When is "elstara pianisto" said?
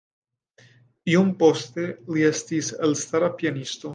2.89-3.87